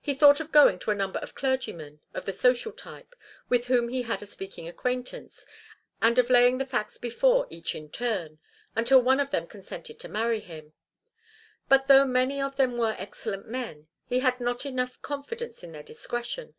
He 0.00 0.14
thought 0.14 0.40
of 0.40 0.50
going 0.50 0.78
to 0.78 0.90
a 0.90 0.94
number 0.94 1.18
of 1.18 1.34
clergymen, 1.34 2.00
of 2.14 2.24
the 2.24 2.32
social 2.32 2.72
type, 2.72 3.14
with 3.50 3.66
whom 3.66 3.90
he 3.90 4.00
had 4.00 4.22
a 4.22 4.24
speaking 4.24 4.66
acquaintance, 4.66 5.44
and 6.00 6.18
of 6.18 6.30
laying 6.30 6.56
the 6.56 6.64
facts 6.64 6.96
before 6.96 7.46
each 7.50 7.74
in 7.74 7.90
turn, 7.90 8.38
until 8.74 9.02
one 9.02 9.20
of 9.20 9.28
them 9.30 9.46
consented 9.46 10.00
to 10.00 10.08
marry 10.08 10.40
him. 10.40 10.72
But 11.68 11.86
though 11.86 12.06
many 12.06 12.40
of 12.40 12.56
them 12.56 12.78
were 12.78 12.96
excellent 12.96 13.46
men, 13.46 13.88
he 14.06 14.20
had 14.20 14.40
not 14.40 14.64
enough 14.64 15.02
confidence 15.02 15.62
in 15.62 15.72
their 15.72 15.82
discretion. 15.82 16.54